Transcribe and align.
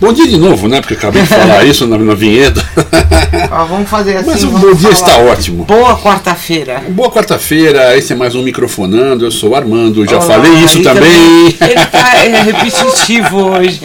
Bom 0.00 0.12
dia 0.12 0.28
de 0.28 0.38
novo, 0.38 0.68
né? 0.68 0.80
Porque 0.80 0.94
acabei 0.94 1.22
de 1.22 1.28
falar 1.28 1.64
isso 1.64 1.84
na, 1.84 1.98
na 1.98 2.14
vinheta. 2.14 2.64
Ó, 3.50 3.64
vamos 3.64 3.90
fazer 3.90 4.18
assim. 4.18 4.30
Mas 4.30 4.44
o 4.44 4.50
bom 4.50 4.72
dia 4.72 4.90
está 4.90 5.18
ótimo. 5.18 5.64
Boa 5.64 5.98
quarta-feira. 5.98 6.84
Boa 6.90 7.10
quarta-feira, 7.10 7.96
esse 7.98 8.12
é 8.12 8.16
mais 8.16 8.36
um 8.36 8.42
Microfonando. 8.42 9.24
Eu 9.24 9.32
sou 9.32 9.50
o 9.50 9.56
Armando, 9.56 10.06
já 10.06 10.18
Olá, 10.18 10.26
falei 10.26 10.52
isso 10.52 10.78
ele 10.78 10.84
também. 10.84 11.46
Ele 11.60 11.86
tá 11.90 12.14
é, 12.24 12.42
repetitivo 12.42 13.38
hoje. 13.50 13.80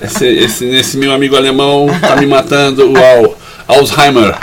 Esse, 0.00 0.26
esse, 0.26 0.64
esse 0.68 0.96
meu 0.96 1.12
amigo 1.12 1.36
alemão 1.36 1.86
tá 2.00 2.16
me 2.16 2.26
matando. 2.26 2.92
Uau, 2.92 3.36
Alzheimer. 3.68 4.34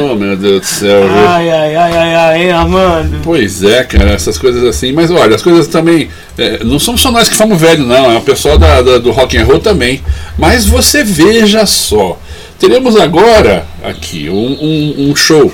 Oh, 0.00 0.14
meu 0.14 0.36
Deus 0.36 0.60
do 0.60 0.66
céu. 0.66 1.02
Ai, 1.28 1.48
ai, 1.50 1.76
ai, 1.76 1.92
ai, 1.96 2.14
ai, 2.14 2.50
Armando. 2.50 3.20
Pois 3.22 3.62
é, 3.62 3.84
cara, 3.84 4.10
essas 4.12 4.36
coisas 4.38 4.64
assim. 4.64 4.92
Mas 4.92 5.10
olha, 5.10 5.36
as 5.36 5.42
coisas 5.42 5.66
também. 5.68 6.08
é, 6.36 6.62
não 6.64 6.78
somos 6.78 7.00
só 7.00 7.10
nós 7.10 7.28
que 7.28 7.36
fomos 7.36 7.60
velhos, 7.60 7.86
não. 7.86 8.12
É 8.12 8.16
o 8.16 8.20
pessoal 8.22 8.58
da, 8.58 8.82
da- 8.82 8.98
do 8.98 9.10
rock 9.12 9.36
and 9.38 9.44
roll 9.44 9.60
também. 9.60 10.02
Mas 10.38 10.66
você 10.66 11.04
veja 11.04 11.64
só. 11.66 12.18
Teremos 12.58 12.96
agora 12.96 13.66
aqui 13.84 14.28
um, 14.28 14.34
um- 14.60 15.10
um 15.10 15.16
show 15.16 15.52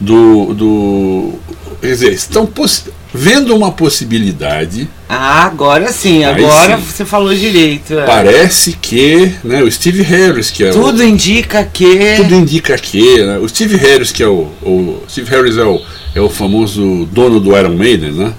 do. 0.00 0.54
do 0.54 1.32
quer 1.80 1.88
dizer, 1.88 2.12
estão 2.12 2.46
possi- 2.46 2.90
vendo 3.14 3.54
uma 3.54 3.72
possibilidade. 3.72 4.88
Ah, 5.08 5.44
agora 5.44 5.92
sim, 5.92 6.24
agora 6.24 6.76
sim. 6.78 6.82
você 6.84 7.04
falou 7.04 7.34
direito. 7.34 7.98
é. 7.98 8.04
Parece 8.06 8.72
que 8.72 9.32
né, 9.44 9.62
o 9.62 9.70
Steve 9.70 10.02
Harris, 10.02 10.50
que 10.50 10.64
é 10.64 10.70
o, 10.70 10.72
Tudo 10.72 11.02
indica 11.04 11.64
que. 11.64 12.16
Tudo 12.16 12.34
indica 12.34 12.76
que 12.78 13.22
né, 13.22 13.38
o 13.38 13.48
Steve 13.48 13.76
Harris, 13.76 14.10
que 14.10 14.22
é 14.22 14.28
o, 14.28 14.48
o 14.62 15.02
Steve 15.08 15.30
Harris 15.30 15.56
é 15.58 15.64
o, 15.64 15.80
é 16.14 16.20
o 16.20 16.28
famoso 16.30 17.06
dono 17.12 17.38
do 17.40 17.56
Iron 17.56 17.74
Maiden, 17.76 18.12
né? 18.12 18.32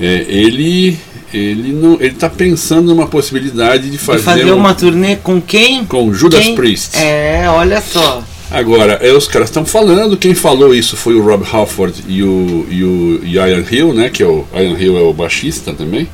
É, 0.00 0.24
ele 0.28 0.98
ele 1.34 1.72
não 1.72 1.94
ele 1.94 2.14
está 2.14 2.30
pensando 2.30 2.94
numa 2.94 3.06
possibilidade 3.06 3.84
de 3.84 3.90
de 3.90 3.98
fazer, 3.98 4.22
fazer 4.22 4.52
um- 4.52 4.56
uma 4.56 4.72
turnê 4.74 5.16
com 5.16 5.40
quem? 5.42 5.84
com 5.84 6.12
Judas 6.14 6.42
Quem? 6.44 6.54
Priest. 6.54 6.96
É, 6.96 7.44
olha 7.48 7.80
só. 7.82 8.22
Agora, 8.50 8.94
é, 9.02 9.12
os 9.12 9.28
caras 9.28 9.48
estão 9.48 9.64
falando, 9.66 10.16
quem 10.16 10.34
falou 10.34 10.74
isso 10.74 10.96
foi 10.96 11.14
o 11.14 11.22
Rob 11.22 11.44
Halford 11.52 12.04
e 12.08 12.22
o, 12.22 12.66
e 12.70 12.82
o 12.84 13.20
e 13.22 13.34
Ian 13.34 13.64
Hill, 13.70 13.92
né? 13.92 14.08
Que 14.08 14.22
é 14.22 14.26
o 14.26 14.46
Ian 14.54 14.78
Hill 14.78 14.96
é 14.96 15.02
o 15.02 15.12
baixista 15.12 15.72
também. 15.74 16.08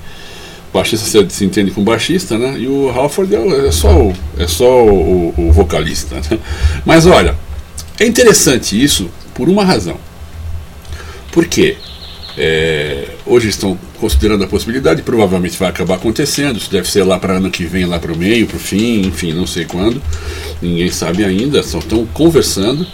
Baixista 0.72 1.06
se, 1.06 1.30
se 1.30 1.44
entende 1.44 1.70
com 1.70 1.84
baixista, 1.84 2.36
né? 2.36 2.56
E 2.58 2.66
o 2.66 2.88
Halford 2.90 3.32
é, 3.36 3.68
é 3.68 3.70
só, 3.70 3.96
o, 3.96 4.12
é 4.36 4.46
só 4.48 4.84
o, 4.84 5.32
o- 5.36 5.52
vocalista. 5.52 6.16
Né? 6.16 6.38
Mas 6.84 7.06
olha, 7.06 7.36
é 8.00 8.04
interessante 8.06 8.82
isso 8.82 9.08
por 9.32 9.48
uma 9.48 9.64
razão. 9.64 9.96
Por 11.30 11.46
quê? 11.46 11.76
É, 12.36 13.10
hoje 13.24 13.48
estão 13.48 13.78
considerando 14.00 14.42
a 14.42 14.48
possibilidade, 14.48 15.02
provavelmente 15.02 15.56
vai 15.56 15.68
acabar 15.68 15.94
acontecendo. 15.94 16.56
Isso 16.56 16.70
deve 16.70 16.90
ser 16.90 17.04
lá 17.04 17.16
para 17.18 17.34
ano 17.34 17.48
que 17.50 17.64
vem, 17.64 17.84
lá 17.84 18.00
para 18.00 18.12
o 18.12 18.16
meio, 18.18 18.48
para 18.48 18.56
o 18.56 18.60
fim, 18.60 19.02
enfim, 19.02 19.32
não 19.32 19.46
sei 19.46 19.64
quando. 19.64 20.02
Ninguém 20.64 20.90
sabe 20.90 21.24
ainda, 21.24 21.62
só 21.62 21.78
estão 21.78 22.06
conversando. 22.06 22.86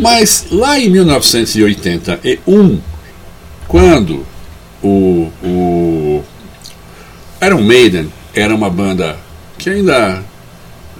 Mas 0.00 0.46
lá 0.50 0.78
em 0.78 0.88
1981, 0.90 2.80
quando 3.68 4.26
o, 4.82 5.30
o 5.42 6.24
Iron 7.44 7.62
Maiden 7.62 8.12
era 8.34 8.54
uma 8.54 8.70
banda 8.70 9.16
que 9.58 9.70
ainda 9.70 10.22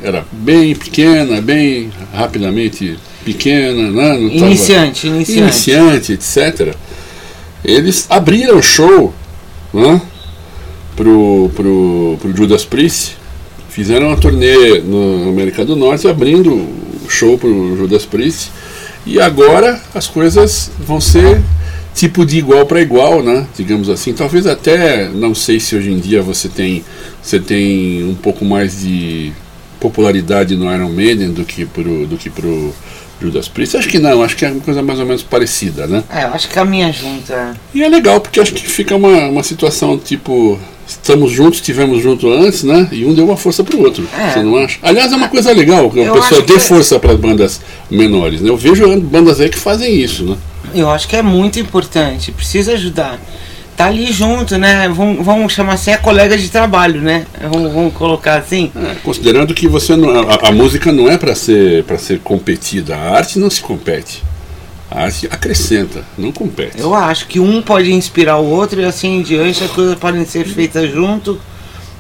era 0.02 0.24
bem 0.32 0.74
pequena, 0.74 1.40
bem 1.40 1.90
rapidamente 2.12 2.96
pequena, 3.24 3.90
né? 3.90 4.18
não 4.18 4.30
tava- 4.30 4.46
Iniciante, 4.46 5.06
iniciante. 5.06 5.40
iniciante, 5.40 6.12
etc. 6.12 6.74
Eles 7.64 8.06
abriram 8.10 8.58
o 8.58 8.62
show 8.62 9.14
né, 9.72 10.00
pro, 10.94 11.50
pro, 11.56 12.18
pro 12.20 12.36
Judas 12.36 12.64
Priest, 12.64 13.16
fizeram 13.74 14.06
uma 14.06 14.16
turnê 14.16 14.80
na 14.80 15.28
América 15.28 15.64
do 15.64 15.74
Norte, 15.74 16.06
abrindo 16.06 16.54
o 16.54 17.10
show 17.10 17.36
pro 17.36 17.76
Judas 17.76 18.06
Priest, 18.06 18.52
e 19.04 19.20
agora 19.20 19.82
as 19.92 20.06
coisas 20.06 20.70
vão 20.78 21.00
ser 21.00 21.42
tipo 21.92 22.24
de 22.24 22.38
igual 22.38 22.64
para 22.66 22.80
igual, 22.80 23.20
né? 23.20 23.46
Digamos 23.56 23.88
assim. 23.88 24.12
Talvez 24.12 24.46
até, 24.46 25.08
não 25.08 25.34
sei 25.34 25.58
se 25.58 25.74
hoje 25.74 25.90
em 25.90 25.98
dia 25.98 26.22
você 26.22 26.48
tem, 26.48 26.84
você 27.20 27.40
tem 27.40 28.04
um 28.04 28.14
pouco 28.14 28.44
mais 28.44 28.80
de 28.80 29.32
popularidade 29.80 30.56
no 30.56 30.72
Iron 30.72 30.90
Maiden 30.90 31.32
do 31.32 31.44
que 31.44 31.66
pro, 31.66 32.06
do 32.06 32.16
que 32.16 32.30
pro 32.30 32.72
Judas 33.20 33.48
Priest. 33.48 33.76
Acho 33.76 33.88
que 33.88 33.98
não, 33.98 34.22
acho 34.22 34.36
que 34.36 34.44
é 34.44 34.52
uma 34.52 34.60
coisa 34.60 34.82
mais 34.82 35.00
ou 35.00 35.06
menos 35.06 35.24
parecida, 35.24 35.88
né? 35.88 36.04
É, 36.10 36.22
eu 36.22 36.28
acho 36.28 36.46
que 36.46 36.54
caminha 36.54 36.92
junto. 36.92 37.32
é. 37.32 37.54
E 37.74 37.82
é 37.82 37.88
legal, 37.88 38.20
porque 38.20 38.38
acho 38.38 38.54
que 38.54 38.68
fica 38.68 38.94
uma, 38.94 39.26
uma 39.28 39.42
situação 39.42 39.98
tipo. 39.98 40.60
Estamos 40.86 41.32
juntos, 41.32 41.58
estivemos 41.60 42.02
juntos 42.02 42.30
antes, 42.30 42.62
né? 42.62 42.88
E 42.92 43.04
um 43.04 43.14
deu 43.14 43.24
uma 43.24 43.36
força 43.36 43.64
pro 43.64 43.80
outro. 43.82 44.06
É. 44.18 44.30
Você 44.30 44.42
não 44.42 44.56
acha? 44.56 44.78
Aliás, 44.82 45.12
é 45.12 45.16
uma 45.16 45.28
coisa 45.28 45.50
legal 45.52 45.90
que 45.90 46.00
o 46.00 46.12
pessoal 46.12 46.40
acho 46.40 46.42
dê 46.42 46.54
que- 46.54 46.60
força 46.60 46.98
para 47.00 47.12
as 47.12 47.18
bandas 47.18 47.60
menores, 47.90 48.40
né? 48.40 48.50
Eu 48.50 48.56
vejo 48.56 49.00
bandas 49.00 49.40
aí 49.40 49.48
que 49.48 49.58
fazem 49.58 49.94
isso, 49.98 50.24
né? 50.24 50.36
Eu 50.74 50.90
acho 50.90 51.06
que 51.08 51.16
é 51.16 51.22
muito 51.22 51.58
importante, 51.58 52.32
precisa 52.32 52.72
ajudar. 52.72 53.18
Tá 53.76 53.86
ali 53.86 54.12
junto, 54.12 54.56
né? 54.56 54.88
Vamos, 54.88 55.24
vamos 55.24 55.52
chamar 55.52 55.72
assim, 55.74 55.90
é 55.90 55.96
colega 55.96 56.36
de 56.38 56.48
trabalho, 56.48 57.00
né? 57.00 57.26
Vamos, 57.50 57.72
vamos 57.72 57.92
colocar 57.94 58.36
assim. 58.36 58.70
É, 58.76 58.94
considerando 59.02 59.52
que 59.52 59.66
você 59.66 59.96
não, 59.96 60.10
a, 60.30 60.48
a 60.48 60.52
música 60.52 60.92
não 60.92 61.10
é 61.10 61.18
para 61.18 61.34
ser 61.34 61.82
para 61.84 61.98
ser 61.98 62.20
competida, 62.20 62.94
a 62.94 63.16
arte 63.16 63.38
não 63.38 63.50
se 63.50 63.60
compete. 63.60 64.22
A 64.94 65.02
arte 65.06 65.26
acrescenta, 65.28 66.04
não 66.16 66.30
compete. 66.30 66.78
Eu 66.78 66.94
acho 66.94 67.26
que 67.26 67.40
um 67.40 67.60
pode 67.60 67.92
inspirar 67.92 68.38
o 68.38 68.46
outro 68.46 68.80
e 68.80 68.84
assim 68.84 69.18
em 69.18 69.22
diante 69.22 69.64
as 69.64 69.70
coisas 69.72 69.96
podem 69.96 70.24
ser 70.24 70.46
feitas 70.46 70.88
junto. 70.88 71.38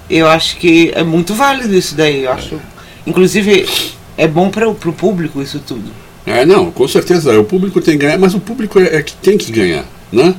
Eu 0.08 0.28
acho 0.28 0.56
que 0.58 0.92
é 0.94 1.02
muito 1.02 1.34
válido 1.34 1.74
isso 1.74 1.96
daí. 1.96 2.22
Eu 2.22 2.30
acho, 2.30 2.60
inclusive, 3.04 3.66
é 4.16 4.28
bom 4.28 4.48
para 4.48 4.68
o 4.68 4.74
público 4.74 5.42
isso 5.42 5.60
tudo. 5.66 5.90
É, 6.24 6.46
não, 6.46 6.70
com 6.70 6.86
certeza, 6.86 7.38
o 7.38 7.44
público 7.44 7.80
tem 7.80 7.98
que 7.98 8.04
ganhar, 8.04 8.18
mas 8.18 8.32
o 8.32 8.40
público 8.40 8.78
é, 8.78 8.96
é 8.96 9.02
que 9.02 9.14
tem 9.14 9.36
que 9.36 9.50
ganhar, 9.50 9.84
né? 10.12 10.34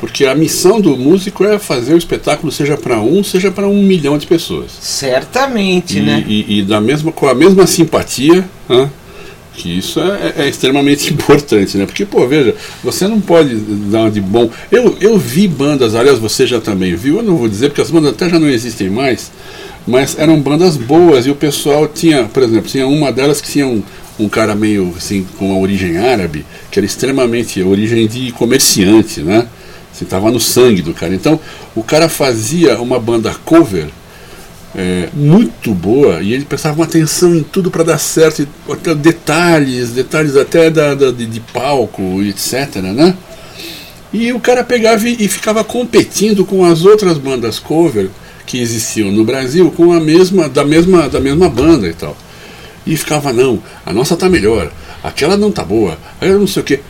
Porque 0.00 0.26
a 0.26 0.34
missão 0.34 0.80
do 0.80 0.96
músico 0.96 1.44
é 1.44 1.58
fazer 1.58 1.94
o 1.94 1.96
espetáculo 1.96 2.50
seja 2.50 2.76
para 2.76 3.00
um, 3.00 3.22
seja 3.22 3.50
para 3.52 3.68
um 3.68 3.82
milhão 3.82 4.18
de 4.18 4.26
pessoas. 4.26 4.72
Certamente, 4.80 5.98
E, 5.98 6.02
né? 6.02 6.24
e, 6.26 6.58
e 6.58 6.62
da 6.62 6.80
mesma, 6.80 7.12
com 7.12 7.28
a 7.28 7.34
mesma 7.34 7.66
simpatia, 7.66 8.44
né? 8.68 8.90
Que 9.56 9.78
isso 9.78 10.00
é, 10.00 10.34
é 10.44 10.48
extremamente 10.48 11.12
importante, 11.14 11.76
né? 11.76 11.86
Porque, 11.86 12.04
pô, 12.04 12.26
veja, 12.26 12.54
você 12.82 13.06
não 13.06 13.20
pode 13.20 13.54
dar 13.54 14.00
uma 14.00 14.10
de 14.10 14.20
bom. 14.20 14.50
Eu, 14.70 14.96
eu 15.00 15.18
vi 15.18 15.46
bandas, 15.46 15.94
aliás, 15.94 16.18
você 16.18 16.46
já 16.46 16.60
também 16.60 16.94
viu, 16.94 17.16
eu 17.16 17.22
não 17.22 17.36
vou 17.36 17.48
dizer, 17.48 17.68
porque 17.68 17.80
as 17.80 17.90
bandas 17.90 18.12
até 18.12 18.28
já 18.28 18.38
não 18.38 18.48
existem 18.48 18.90
mais, 18.90 19.30
mas 19.86 20.18
eram 20.18 20.40
bandas 20.40 20.76
boas 20.76 21.26
e 21.26 21.30
o 21.30 21.34
pessoal 21.34 21.86
tinha, 21.86 22.24
por 22.24 22.42
exemplo, 22.42 22.68
tinha 22.68 22.86
uma 22.86 23.12
delas 23.12 23.40
que 23.40 23.48
tinha 23.48 23.66
um, 23.66 23.82
um 24.18 24.28
cara 24.28 24.54
meio 24.54 24.92
assim, 24.96 25.26
com 25.38 25.50
uma 25.50 25.58
origem 25.58 25.98
árabe, 25.98 26.44
que 26.70 26.78
era 26.78 26.86
extremamente 26.86 27.62
origem 27.62 28.06
de 28.06 28.32
comerciante, 28.32 29.20
né? 29.20 29.46
Assim, 29.92 30.04
tava 30.04 30.30
no 30.30 30.40
sangue 30.40 30.82
do 30.82 30.92
cara. 30.92 31.14
Então, 31.14 31.38
o 31.74 31.82
cara 31.82 32.08
fazia 32.08 32.80
uma 32.80 32.98
banda 32.98 33.32
cover 33.44 33.88
é, 34.76 35.08
muito 35.14 35.72
boa 35.72 36.20
e 36.20 36.32
ele 36.32 36.44
prestava 36.44 36.74
uma 36.76 36.84
atenção 36.84 37.34
em 37.34 37.42
tudo 37.42 37.70
para 37.70 37.84
dar 37.84 37.98
certo, 37.98 38.46
até 38.68 38.94
detalhes, 38.94 39.90
detalhes 39.90 40.36
até 40.36 40.68
da, 40.70 40.94
da- 40.94 41.10
de, 41.12 41.26
de 41.26 41.40
palco, 41.40 42.22
etc. 42.22 42.76
Né? 42.82 43.14
E 44.12 44.32
o 44.32 44.40
cara 44.40 44.62
pegava 44.64 45.08
e, 45.08 45.16
e 45.24 45.28
ficava 45.28 45.62
competindo 45.64 46.44
com 46.44 46.64
as 46.64 46.84
outras 46.84 47.18
bandas 47.18 47.58
cover 47.58 48.08
que 48.46 48.58
existiam 48.60 49.10
no 49.10 49.24
Brasil 49.24 49.70
com 49.70 49.92
a 49.92 50.00
mesma 50.00 50.48
da 50.48 50.64
mesma 50.64 51.08
da 51.08 51.20
mesma 51.20 51.48
banda 51.48 51.88
e 51.88 51.94
tal. 51.94 52.16
E 52.86 52.96
ficava 52.96 53.32
não, 53.32 53.62
a 53.86 53.92
nossa 53.92 54.14
tá 54.16 54.28
melhor, 54.28 54.70
aquela 55.02 55.36
não 55.36 55.50
tá 55.50 55.64
boa, 55.64 55.96
eu 56.20 56.38
não 56.38 56.46
sei 56.46 56.62
o 56.62 56.64
que. 56.64 56.80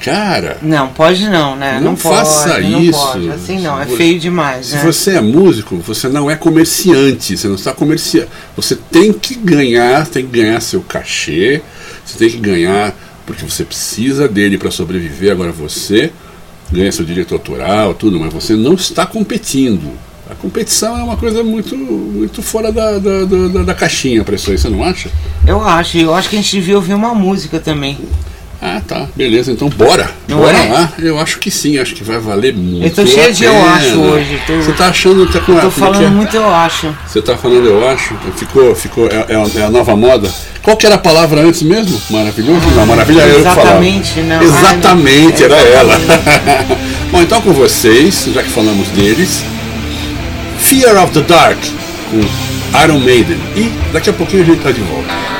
Cara, 0.00 0.58
Não, 0.62 0.88
pode 0.88 1.28
não, 1.28 1.56
né? 1.56 1.80
Não 1.80 1.96
pode, 1.96 2.16
faça 2.16 2.60
não 2.60 2.80
isso. 2.80 2.98
Pode. 2.98 3.30
Assim 3.30 3.60
não, 3.60 3.80
é 3.80 3.86
feio 3.86 4.18
demais, 4.18 4.66
Se 4.66 4.76
né? 4.76 4.82
você 4.84 5.10
é 5.12 5.20
músico, 5.20 5.76
você 5.78 6.08
não 6.08 6.30
é 6.30 6.36
comerciante, 6.36 7.36
você 7.36 7.48
não 7.48 7.56
está 7.56 7.72
comerciando. 7.72 8.28
Você 8.54 8.76
tem 8.76 9.12
que 9.12 9.34
ganhar, 9.34 10.06
tem 10.06 10.24
que 10.24 10.40
ganhar 10.40 10.60
seu 10.60 10.80
cachê, 10.82 11.62
você 12.04 12.16
tem 12.18 12.30
que 12.30 12.38
ganhar 12.38 12.94
porque 13.26 13.44
você 13.44 13.64
precisa 13.64 14.28
dele 14.28 14.56
para 14.56 14.70
sobreviver. 14.70 15.32
Agora 15.32 15.50
você 15.52 16.12
ganha 16.70 16.92
seu 16.92 17.04
direito 17.04 17.34
autoral, 17.34 17.92
tudo, 17.92 18.20
mas 18.20 18.32
você 18.32 18.54
não 18.54 18.74
está 18.74 19.04
competindo. 19.04 19.90
A 20.30 20.34
competição 20.34 20.98
é 20.98 21.02
uma 21.02 21.16
coisa 21.16 21.42
muito, 21.42 21.74
muito 21.76 22.42
fora 22.42 22.70
da, 22.70 22.98
da, 22.98 23.24
da, 23.24 23.62
da 23.64 23.74
caixinha 23.74 24.22
para 24.22 24.34
isso 24.34 24.50
aí, 24.50 24.58
você 24.58 24.68
não 24.68 24.84
acha? 24.84 25.10
Eu 25.46 25.66
acho, 25.66 25.96
eu 25.96 26.14
acho 26.14 26.28
que 26.28 26.36
a 26.36 26.38
gente 26.38 26.52
devia 26.52 26.76
ouvir 26.76 26.92
uma 26.92 27.14
música 27.14 27.58
também. 27.58 27.98
Ah, 28.60 28.80
tá, 28.86 29.06
beleza, 29.14 29.52
então 29.52 29.68
bora. 29.68 30.10
Não 30.26 30.38
bora 30.38 30.58
é? 30.58 30.68
lá. 30.72 30.92
Eu 30.98 31.16
acho 31.20 31.38
que 31.38 31.48
sim, 31.48 31.78
acho 31.78 31.94
que 31.94 32.02
vai 32.02 32.18
valer 32.18 32.52
muito. 32.52 32.84
Eu 32.84 32.90
tô 32.90 33.06
cheio 33.06 33.32
de 33.32 33.44
eu 33.44 33.52
acho 33.68 34.00
hoje, 34.00 34.40
tô- 34.48 34.56
Você 34.56 34.72
tá 34.72 34.88
achando. 34.88 35.26
Tá 35.30 35.38
com 35.40 35.52
Eu 35.52 35.58
como 35.58 35.60
tô 35.60 35.66
é 35.68 35.70
falando 35.70 36.04
é? 36.04 36.08
muito 36.08 36.36
eu 36.36 36.52
acho. 36.52 36.92
Você 37.06 37.22
tá 37.22 37.36
falando, 37.36 37.66
eu 37.68 37.88
acho. 37.88 38.14
Ficou, 38.36 38.74
ficou, 38.74 39.06
é, 39.06 39.26
é 39.28 39.36
a- 39.36 39.64
é 39.66 39.68
nova 39.70 39.94
moda. 39.94 40.28
Qual 40.60 40.76
que 40.76 40.86
era 40.86 40.96
a 40.96 40.98
palavra 40.98 41.40
antes 41.40 41.62
mesmo? 41.62 42.00
Maravilhoso? 42.10 42.66
não, 42.74 42.84
maravilha 42.84 43.20
era 43.22 43.30
eu 43.30 43.36
que 43.38 43.42
falava. 43.44 43.62
Exatamente, 43.86 44.20
não. 44.22 44.42
Exatamente, 44.42 45.44
Ah, 45.44 45.48
não. 45.48 45.56
era 45.56 45.68
ela. 45.70 45.94
Bom, 47.12 47.22
então 47.22 47.40
com 47.40 47.52
vocês, 47.52 48.28
já 48.34 48.42
que 48.42 48.50
falamos 48.50 48.88
deles, 48.88 49.44
Fear 50.58 51.00
of 51.02 51.12
the 51.12 51.20
Dark, 51.22 51.58
com 52.10 52.82
Iron 52.84 52.98
Maiden. 52.98 53.38
E 53.56 53.72
daqui 53.92 54.10
a 54.10 54.12
pouquinho 54.12 54.42
a 54.42 54.46
gente 54.46 54.60
tá 54.62 54.72
de 54.72 54.80
volta. 54.80 55.37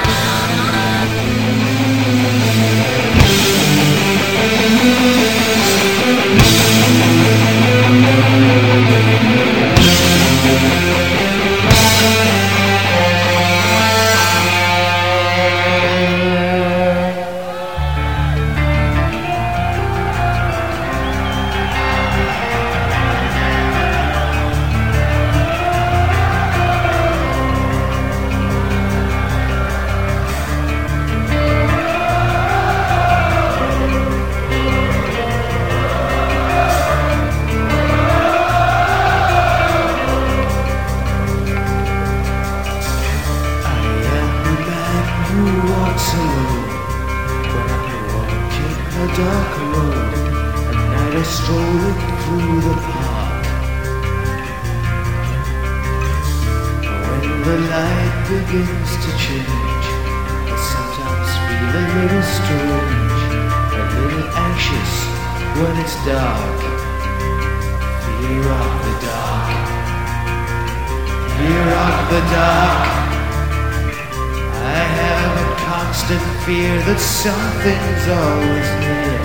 Constant 76.08 76.44
fear 76.46 76.74
that 76.86 76.98
something's 76.98 78.08
always 78.08 78.68
near. 78.80 79.20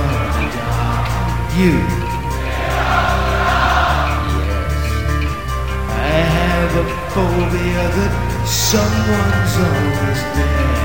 Of 0.00 0.32
the 0.32 0.46
dark. 0.56 1.08
You. 1.58 1.74
Yes. 1.76 2.72
I 5.92 6.20
have 6.38 6.72
a 6.74 6.86
phobia 7.12 7.84
that 7.96 8.12
someone's 8.46 9.56
always 9.68 10.20
there. 10.36 10.75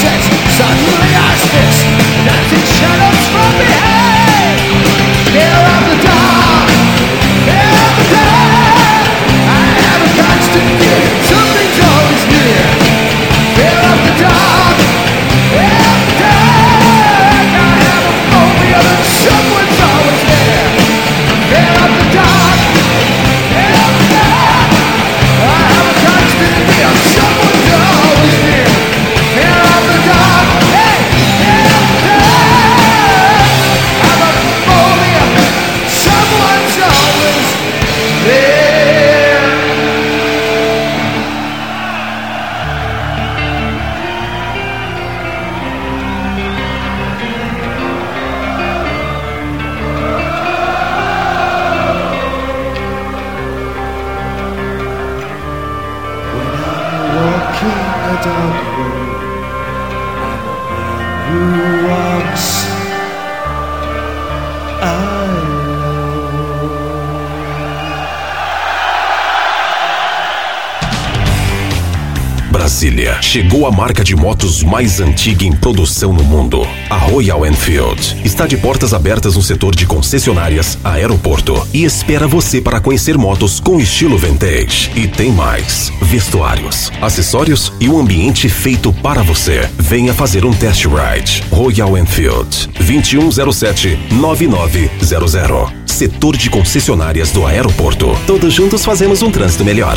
sets 0.00 0.26
suddenly 0.56 1.12
are 1.14 1.36
sticks. 1.36 1.84
Nothing 2.24 2.64
shadow. 2.64 3.09
Chegou 73.30 73.64
a 73.64 73.70
marca 73.70 74.02
de 74.02 74.16
motos 74.16 74.64
mais 74.64 74.98
antiga 74.98 75.44
em 75.44 75.52
produção 75.52 76.12
no 76.12 76.24
mundo. 76.24 76.66
A 76.90 76.96
Royal 76.96 77.46
Enfield 77.46 78.16
está 78.24 78.44
de 78.44 78.56
portas 78.56 78.92
abertas 78.92 79.36
no 79.36 79.42
setor 79.42 79.72
de 79.72 79.86
concessionárias, 79.86 80.76
aeroporto 80.82 81.64
e 81.72 81.84
espera 81.84 82.26
você 82.26 82.60
para 82.60 82.80
conhecer 82.80 83.16
motos 83.16 83.60
com 83.60 83.78
estilo 83.78 84.18
vintage. 84.18 84.90
E 84.96 85.06
tem 85.06 85.30
mais: 85.30 85.92
vestuários, 86.02 86.90
acessórios 87.00 87.72
e 87.78 87.88
um 87.88 88.00
ambiente 88.00 88.48
feito 88.48 88.92
para 88.94 89.22
você. 89.22 89.70
Venha 89.78 90.12
fazer 90.12 90.44
um 90.44 90.52
test 90.52 90.86
ride. 90.86 91.44
Royal 91.52 91.96
Enfield, 91.96 92.68
2107-9900. 92.80 95.72
Setor 95.86 96.36
de 96.36 96.50
concessionárias 96.50 97.30
do 97.30 97.46
aeroporto. 97.46 98.08
Todos 98.26 98.52
juntos 98.52 98.84
fazemos 98.84 99.22
um 99.22 99.30
trânsito 99.30 99.64
melhor. 99.64 99.96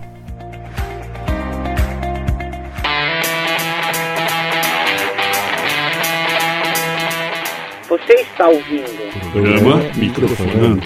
Está 8.41 8.47
ouvindo 8.49 9.31
Programa 9.31 9.77
Microfonando. 9.95 10.81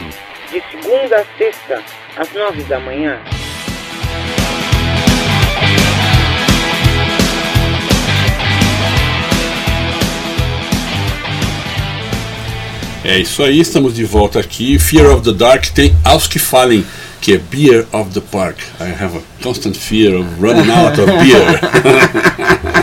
de 0.51 0.61
segunda 0.69 1.15
a 1.15 1.37
sexta, 1.37 1.81
às 2.17 2.33
nove 2.33 2.63
da 2.63 2.81
manhã. 2.81 3.17
É 13.05 13.19
isso 13.19 13.41
aí, 13.41 13.61
estamos 13.61 13.95
de 13.95 14.03
volta 14.03 14.39
aqui. 14.39 14.77
Fear 14.77 15.15
of 15.15 15.23
the 15.23 15.31
Dark 15.31 15.67
tem 15.67 15.95
Aos 16.03 16.27
que 16.27 16.39
Falem, 16.39 16.85
que 17.21 17.35
é 17.35 17.37
Beer 17.37 17.85
of 17.93 18.09
the 18.11 18.19
Park. 18.19 18.57
I 18.81 18.91
have 19.01 19.17
a 19.17 19.21
constant 19.41 19.77
fear 19.77 20.17
of 20.17 20.27
running 20.41 20.69
out 20.69 20.99
of 20.99 21.05
beer. 21.23 21.61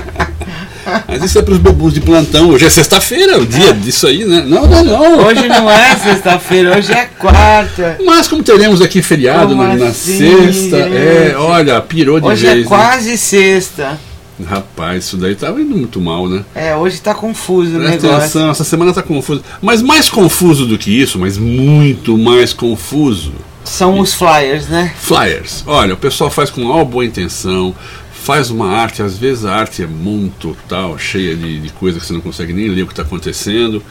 Mas 1.08 1.22
isso 1.25 1.38
é 1.38 1.42
para 1.42 1.52
os 1.54 1.58
bobos 1.58 1.92
de 1.94 2.00
plantão. 2.00 2.49
Hoje 2.50 2.66
é 2.66 2.70
sexta-feira, 2.70 3.38
o 3.38 3.46
dia 3.46 3.72
disso 3.72 4.06
aí, 4.06 4.25
né? 4.25 4.44
Não, 4.46 4.66
não, 4.66 4.84
não. 4.84 5.26
Hoje 5.26 5.49
não 5.49 5.70
é 5.70 5.96
sexta-feira, 5.96 6.76
hoje 6.78 6.92
é 6.92 7.06
quarta. 7.18 7.99
Mas 8.04 8.28
como 8.28 8.42
teremos 8.42 8.80
aqui 8.80 9.02
feriado 9.02 9.49
Como 9.54 9.62
na, 9.62 9.87
assim, 9.87 10.18
sexta, 10.18 10.76
é, 10.76 11.34
olha, 11.37 11.80
pirou 11.80 12.20
de 12.20 12.26
Hoje 12.26 12.46
vez. 12.46 12.58
é 12.58 12.61
né? 12.61 12.64
quase 12.66 13.16
sexta. 13.18 13.99
Rapaz, 14.44 15.04
isso 15.04 15.16
daí 15.16 15.34
tava 15.34 15.61
indo 15.61 15.76
muito 15.76 16.00
mal, 16.00 16.28
né? 16.28 16.44
É, 16.54 16.75
hoje 16.75 17.00
tá 17.00 17.14
confuso 17.14 17.76
o 17.76 17.80
Presta 17.80 17.96
negócio. 18.06 18.16
atenção, 18.16 18.50
essa 18.50 18.64
semana 18.64 18.92
tá 18.92 19.02
confuso. 19.02 19.42
Mas 19.61 19.82
mais 19.82 20.08
confuso 20.08 20.66
do 20.66 20.76
que 20.78 20.90
isso, 20.90 21.18
mas 21.18 21.38
muito 21.38 22.16
mais 22.18 22.52
confuso. 22.52 23.32
São 23.64 24.00
os 24.00 24.12
flyers, 24.12 24.66
né? 24.66 24.92
Flyers. 24.99 25.62
Olha, 25.66 25.94
o 25.94 25.96
pessoal 25.96 26.30
faz 26.30 26.50
com 26.50 26.62
uma 26.62 26.84
boa 26.84 27.04
intenção, 27.04 27.72
faz 28.23 28.50
uma 28.50 28.69
arte, 28.69 29.02
às 29.02 29.19
vezes 29.19 29.45
a 29.45 29.52
arte 29.52 29.83
é 29.83 29.87
muito 29.87 30.57
tal, 30.69 30.97
cheia 30.97 31.35
de, 31.35 31.61
de 31.61 31.69
coisa 31.71 31.99
que 31.99 32.07
você 32.07 32.12
não 32.12 32.21
consegue 32.21 32.52
nem 32.52 32.69
ler 32.69 32.83
o 32.83 32.87
que 32.87 32.93
está 32.93 33.02
acontecendo. 33.02 33.83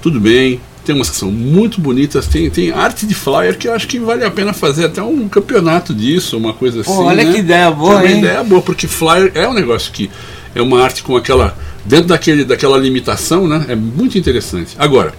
Tudo 0.00 0.20
bem, 0.20 0.60
tem 0.84 0.94
umas 0.94 1.10
que 1.10 1.16
são 1.16 1.30
muito 1.30 1.80
bonitas, 1.80 2.28
tem, 2.28 2.48
tem 2.48 2.70
arte 2.70 3.04
de 3.04 3.14
flyer 3.14 3.58
que 3.58 3.66
eu 3.66 3.74
acho 3.74 3.88
que 3.88 3.98
vale 3.98 4.24
a 4.24 4.30
pena 4.30 4.52
fazer 4.52 4.86
até 4.86 5.02
um 5.02 5.28
campeonato 5.28 5.92
disso, 5.92 6.38
uma 6.38 6.54
coisa 6.54 6.84
Pô, 6.84 6.92
assim. 6.92 7.02
olha 7.02 7.24
né? 7.24 7.32
que 7.32 7.38
ideia 7.40 7.70
boa, 7.70 7.96
uma 7.96 8.06
hein? 8.06 8.18
ideia 8.18 8.44
boa, 8.44 8.62
porque 8.62 8.86
flyer 8.86 9.32
é 9.34 9.48
um 9.48 9.52
negócio 9.52 9.90
que 9.92 10.08
é 10.54 10.62
uma 10.62 10.82
arte 10.82 11.02
com 11.02 11.16
aquela. 11.16 11.56
dentro 11.84 12.06
daquele, 12.06 12.44
daquela 12.44 12.78
limitação, 12.78 13.48
né? 13.48 13.66
É 13.68 13.74
muito 13.74 14.16
interessante. 14.16 14.76
Agora, 14.78 15.12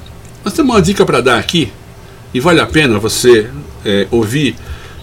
nós 0.45 0.53
temos 0.53 0.73
uma 0.73 0.81
dica 0.81 1.05
para 1.05 1.19
dar 1.19 1.37
aqui, 1.37 1.71
e 2.33 2.39
vale 2.39 2.61
a 2.61 2.65
pena 2.65 2.97
você 2.97 3.49
é, 3.83 4.07
ouvir, 4.09 4.55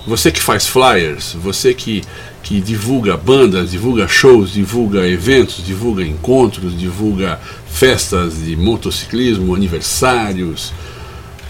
você 0.07 0.31
que 0.31 0.41
faz 0.41 0.67
flyers, 0.67 1.35
você 1.35 1.75
que, 1.75 2.03
que 2.49 2.63
divulga 2.63 3.15
bandas, 3.15 3.73
divulga 3.73 4.09
shows, 4.09 4.51
divulga 4.55 5.07
eventos, 5.07 5.63
divulga 5.63 6.03
encontros, 6.03 6.75
divulga 6.75 7.39
festas 7.71 8.43
de 8.43 8.57
motociclismo, 8.57 9.55
aniversários. 9.55 10.73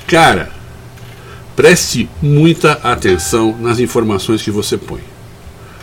Cara, 0.09 0.50
preste 1.55 2.11
muita 2.21 2.73
atenção 2.83 3.57
nas 3.61 3.78
informações 3.78 4.43
que 4.43 4.50
você 4.50 4.76
põe. 4.76 4.99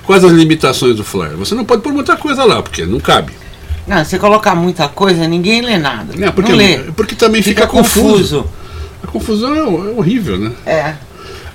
Quais 0.05 0.21
as 0.25 0.33
limitações 0.33 0.97
do 0.97 1.03
flyer? 1.05 1.37
Você 1.37 1.55
não 1.55 1.63
pode 1.63 1.81
pôr 1.81 1.93
muita 1.93 2.17
coisa 2.17 2.43
lá, 2.43 2.61
porque 2.61 2.85
não 2.85 2.99
cabe. 2.99 3.31
Não, 3.87 4.03
se 4.03 4.19
colocar 4.19 4.53
muita 4.53 4.89
coisa, 4.89 5.25
ninguém 5.29 5.61
lê 5.61 5.77
nada. 5.77 6.13
É, 6.19 6.29
porque, 6.29 6.51
não 6.51 6.57
lê. 6.57 6.79
porque 6.93 7.15
também 7.15 7.41
fica, 7.41 7.61
Fica 7.61 7.71
confuso. 7.71 8.43
confuso. 8.43 8.49
A 9.01 9.07
confusão 9.07 9.55
é, 9.55 9.59
é 9.59 9.93
horrível, 9.97 10.37
né? 10.37 10.51
É. 10.65 10.95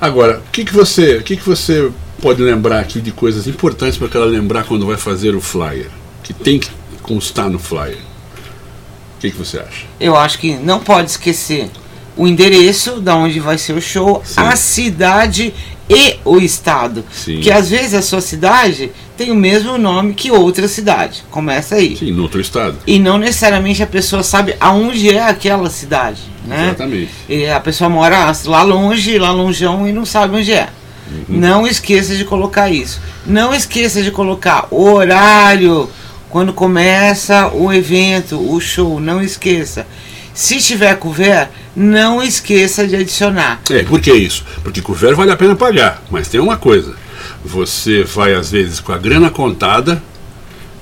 Agora, 0.00 0.38
o 0.38 0.50
que, 0.50 0.64
que 0.64 0.73
você, 0.73 1.17
o 1.19 1.23
que, 1.23 1.37
que 1.37 1.47
você 1.47 1.90
pode 2.21 2.43
lembrar 2.43 2.81
aqui 2.81 3.00
de 3.00 3.11
coisas 3.11 3.47
importantes 3.47 3.99
para 3.99 4.09
ela 4.15 4.27
lembrar 4.27 4.65
quando 4.65 4.87
vai 4.87 4.97
fazer 4.97 5.35
o 5.35 5.41
flyer? 5.41 5.89
Que 6.23 6.33
tem 6.33 6.59
que 6.59 6.71
constar 7.03 7.50
no 7.50 7.59
flyer. 7.59 7.99
O 9.17 9.21
que, 9.21 9.31
que 9.31 9.37
você 9.37 9.59
acha? 9.59 9.87
Eu 9.99 10.17
acho 10.17 10.39
que 10.39 10.55
não 10.55 10.79
pode 10.79 11.11
esquecer 11.11 11.71
o 12.17 12.27
endereço 12.27 13.00
da 13.00 13.17
onde 13.17 13.41
vai 13.41 13.57
ser 13.57 13.73
o 13.73 13.81
show, 13.81 14.23
Sim. 14.25 14.41
a 14.41 14.57
cidade 14.57 15.55
e 15.89 16.17
o 16.25 16.39
estado. 16.39 17.05
Sim. 17.11 17.35
Porque 17.35 17.50
às 17.50 17.69
vezes 17.69 17.95
a 17.95 18.03
sua 18.03 18.21
cidade 18.21 18.93
tem 19.17 19.31
o 19.31 19.35
mesmo 19.35 19.77
nome 19.77 20.15
que 20.15 20.31
outra 20.31 20.69
cidade. 20.69 21.25
Começa 21.31 21.75
aí. 21.77 21.97
Sim, 21.97 22.12
no 22.12 22.23
outro 22.23 22.41
estado. 22.41 22.79
E 22.87 22.99
não 22.99 23.19
necessariamente 23.19 23.83
a 23.83 23.87
pessoa 23.87 24.23
sabe 24.23 24.55
aonde 24.61 25.11
é 25.11 25.23
aquela 25.23 25.69
cidade, 25.69 26.21
né? 26.47 26.67
Exatamente. 26.67 27.11
E 27.29 27.47
a 27.47 27.59
pessoa 27.59 27.91
mora 27.91 28.33
lá 28.45 28.62
longe, 28.62 29.19
lá 29.19 29.33
longeão 29.33 29.89
e 29.89 29.93
não 29.93 30.05
sabe 30.05 30.37
onde 30.37 30.53
é. 30.53 30.69
Uhum. 31.11 31.25
Não 31.29 31.67
esqueça 31.67 32.14
de 32.14 32.25
colocar 32.25 32.71
isso. 32.71 33.00
Não 33.26 33.55
esqueça 33.55 34.02
de 34.02 34.11
colocar 34.11 34.69
o 34.71 34.93
horário, 34.93 35.88
quando 36.31 36.52
começa 36.52 37.49
o 37.49 37.73
evento, 37.73 38.38
o 38.38 38.61
show, 38.61 39.00
não 39.00 39.21
esqueça. 39.21 39.87
Se 40.33 40.59
tiver 40.59 40.97
couvert, 40.97 41.50
não 41.75 42.23
esqueça 42.23 42.87
de 42.87 42.95
adicionar. 42.97 43.61
É, 43.69 43.83
por 43.83 44.00
que 44.00 44.12
isso? 44.12 44.45
Porque 44.62 44.81
couvert 44.81 45.17
vale 45.17 45.33
a 45.33 45.37
pena 45.37 45.57
pagar, 45.57 46.02
mas 46.11 46.29
tem 46.29 46.40
uma 46.40 46.57
coisa. 46.57 46.95
Você 47.45 48.05
vai 48.05 48.35
às 48.35 48.50
vezes 48.50 48.81
com 48.81 48.93
a 48.93 48.99
grana 48.99 49.29
contada, 49.29 50.00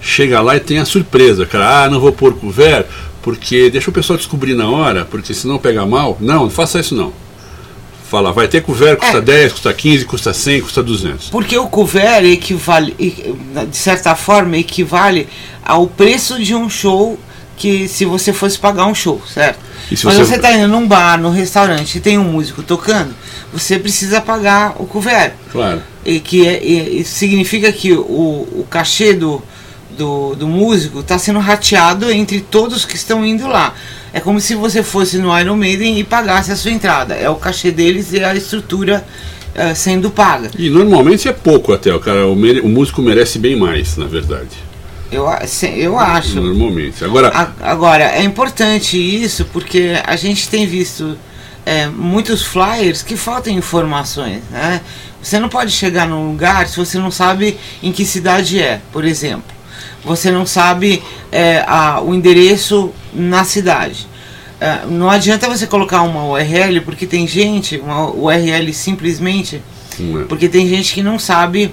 chega 0.01 0.41
lá 0.41 0.57
e 0.57 0.61
tem 0.61 0.79
a 0.79 0.85
surpresa, 0.85 1.47
cara, 1.47 1.85
ah, 1.85 1.91
não 1.91 1.99
vou 1.99 2.13
pôr 2.13 2.35
couvert, 2.35 2.87
porque 3.23 3.71
deixa 3.71 3.91
o 3.91 3.93
pessoal 3.93 4.17
descobrir 4.17 4.55
na 4.55 4.69
hora, 4.69 5.05
porque 5.05 5.33
senão 5.33 5.59
pega 5.59 5.85
mal. 5.87 6.19
Não, 6.21 6.45
não 6.45 6.51
faça 6.51 6.79
isso 6.79 6.95
não. 6.95 7.13
Fala, 8.11 8.33
vai 8.33 8.49
ter 8.49 8.63
couvert, 8.63 8.97
custa 8.99 9.19
É. 9.19 9.21
10, 9.21 9.53
custa 9.53 9.73
15, 9.75 10.05
custa 10.07 10.33
100, 10.33 10.61
custa 10.63 10.83
200. 10.83 11.29
Porque 11.29 11.59
o 11.59 11.67
couvert 11.67 12.25
equivale, 12.25 12.95
e- 12.99 13.35
de 13.71 13.77
certa 13.77 14.15
forma, 14.17 14.57
equivale 14.57 15.29
ao 15.63 15.87
preço 15.87 16.43
de 16.43 16.55
um 16.55 16.71
show 16.71 17.19
que 17.57 17.87
se 17.89 18.05
você 18.07 18.33
fosse 18.33 18.59
pagar 18.59 18.87
um 18.87 18.95
show, 18.95 19.21
certo? 19.33 19.59
E 19.91 19.97
se 19.97 20.07
Mas 20.07 20.15
você- 20.17 20.25
você 20.25 20.37
está 20.37 20.53
indo 20.53 20.69
num 20.69 20.87
bar, 20.87 21.21
num 21.21 21.31
restaurante 21.31 21.97
e 21.97 22.01
tem 22.01 22.17
um 22.17 22.25
músico 22.25 22.63
tocando, 22.63 23.15
você 23.53 23.79
precisa 23.79 24.21
pagar 24.21 24.75
o 24.79 24.87
couvert. 24.87 25.33
Claro. 25.53 25.83
E 26.05 26.21
que 26.21 26.47
é, 26.47 26.63
e- 26.63 27.01
isso 27.01 27.15
significa 27.15 27.71
que 27.73 27.93
o, 27.93 27.99
o 28.03 28.67
cachê 28.71 29.13
do, 29.13 29.43
do, 29.99 30.35
do 30.37 30.47
músico 30.47 31.01
está 31.01 31.19
sendo 31.19 31.41
rateado 31.41 32.11
entre 32.11 32.41
todos 32.41 32.85
que 32.85 32.95
estão 32.97 33.27
indo 33.27 33.47
lá. 33.49 33.75
É 34.13 34.21
como 34.21 34.41
se 34.41 34.55
você 34.55 34.83
fosse 34.83 35.19
no 35.19 35.37
Iron 35.39 35.57
Maiden 35.57 35.99
e 35.99 36.05
pagasse 36.05 36.51
a 36.53 36.57
sua 36.57 36.71
entrada. 36.71 37.15
É 37.15 37.29
o 37.29 37.35
cachê 37.35 37.71
deles 37.71 38.13
e 38.13 38.23
a 38.25 38.35
estrutura 38.35 39.05
eh, 39.55 39.75
sendo 39.75 40.11
paga. 40.11 40.51
E 40.59 40.71
normalmente 40.71 41.29
é 41.29 41.33
pouco 41.33 41.73
até, 41.73 41.95
o, 41.95 42.01
cara, 42.01 42.27
o, 42.27 42.35
mere- 42.37 42.61
o 42.61 42.69
músico 42.69 43.03
merece 43.03 43.39
bem 43.39 43.57
mais, 43.57 43.97
na 43.97 44.07
verdade. 44.07 44.49
Eu, 45.11 45.27
eu 45.77 45.99
acho. 45.99 46.41
Normalmente. 46.41 47.05
Agora, 47.05 47.29
A- 47.29 47.71
Agora, 47.71 48.05
é 48.05 48.23
importante 48.23 48.97
isso 48.97 49.45
porque 49.53 49.95
a 50.05 50.17
gente 50.17 50.49
tem 50.49 50.67
visto 50.67 51.17
é, 51.67 51.87
muitos 51.89 52.43
flyers 52.43 53.03
que 53.03 53.17
faltam 53.17 53.53
informações. 53.53 54.41
Né? 54.51 54.81
Você 55.23 55.39
não 55.39 55.49
pode 55.49 55.73
chegar 55.73 56.07
num 56.09 56.29
lugar 56.31 56.67
se 56.69 56.77
você 56.77 56.99
não 56.99 57.11
sabe 57.11 57.59
em 57.83 57.91
que 57.93 58.05
cidade 58.07 58.59
é, 58.61 58.81
por 58.93 59.05
exemplo. 59.05 59.58
Você 60.05 60.31
não 60.31 60.47
sabe 60.47 61.03
é, 61.31 61.65
a- 61.67 62.01
o 62.01 62.15
endereço 62.15 62.93
na 63.13 63.45
cidade. 63.45 64.07
É, 64.61 64.81
não 64.89 65.09
adianta 65.11 65.49
você 65.49 65.67
colocar 65.67 66.03
uma 66.03 66.25
URL, 66.25 66.81
porque 66.81 67.07
tem 67.07 67.27
gente, 67.27 67.77
uma 67.79 68.11
URL 68.11 68.73
simplesmente, 68.73 69.63
Não 69.99 70.23
é. 70.23 70.25
porque 70.25 70.49
tem 70.49 70.69
gente 70.69 70.93
que 70.95 71.03
não 71.03 71.19
sabe 71.19 71.73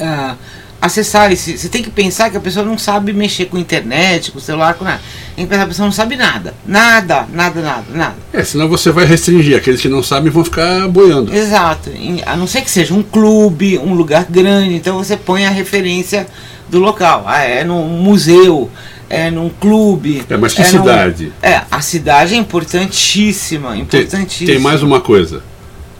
ah, 0.00 0.34
acessar 0.84 1.32
esse. 1.32 1.56
Você 1.56 1.68
tem 1.68 1.82
que 1.82 1.90
pensar 1.90 2.30
que 2.30 2.36
a 2.36 2.40
pessoa 2.40 2.64
não 2.64 2.76
sabe 2.78 3.12
mexer 3.12 3.46
com 3.46 3.56
internet, 3.58 4.30
com 4.30 4.38
celular, 4.38 4.74
com 4.74 4.84
nada. 4.84 5.00
Tem 5.34 5.44
que 5.44 5.48
pensar 5.50 5.62
que 5.62 5.64
a 5.64 5.68
pessoa 5.68 5.86
não 5.86 5.92
sabe 5.92 6.16
nada. 6.16 6.54
Nada, 6.66 7.26
nada, 7.32 7.60
nada, 7.60 7.84
nada. 7.92 8.14
é, 8.32 8.44
senão 8.44 8.68
você 8.68 8.90
vai 8.90 9.04
restringir. 9.04 9.56
Aqueles 9.56 9.80
que 9.80 9.88
não 9.88 10.02
sabem 10.02 10.30
vão 10.30 10.44
ficar 10.44 10.86
boiando. 10.88 11.34
Exato. 11.34 11.90
A 12.26 12.36
não 12.36 12.46
ser 12.46 12.60
que 12.62 12.70
seja 12.70 12.92
um 12.94 13.02
clube, 13.02 13.78
um 13.78 13.94
lugar 13.94 14.26
grande, 14.28 14.74
então 14.74 14.96
você 14.98 15.16
põe 15.16 15.46
a 15.46 15.50
referência 15.50 16.26
do 16.68 16.78
local. 16.78 17.24
Ah, 17.26 17.42
é 17.42 17.64
num 17.64 17.86
museu, 17.88 18.70
é 19.08 19.30
num 19.30 19.48
clube. 19.48 20.22
É, 20.28 20.36
mas 20.36 20.54
que 20.54 20.62
num- 20.62 20.68
cidade? 20.68 21.32
É, 21.42 21.62
a 21.70 21.80
cidade 21.80 22.34
é 22.34 22.36
importantíssima, 22.36 23.70
Tem, 23.72 23.80
importantíssima. 23.80 24.46
tem 24.50 24.58
mais 24.58 24.82
uma 24.82 25.00
coisa. 25.00 25.42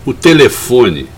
O 0.06 0.12
telefone. 0.12 1.08